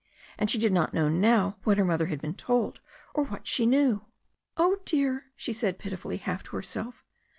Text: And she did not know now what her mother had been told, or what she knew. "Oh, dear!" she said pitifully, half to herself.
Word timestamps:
And 0.39 0.49
she 0.49 0.57
did 0.57 0.73
not 0.73 0.95
know 0.95 1.09
now 1.09 1.57
what 1.63 1.77
her 1.77 1.85
mother 1.85 2.07
had 2.07 2.19
been 2.19 2.33
told, 2.33 2.79
or 3.13 3.23
what 3.25 3.45
she 3.45 3.67
knew. 3.67 4.03
"Oh, 4.57 4.79
dear!" 4.83 5.25
she 5.35 5.53
said 5.53 5.77
pitifully, 5.77 6.17
half 6.17 6.41
to 6.45 6.55
herself. 6.55 7.05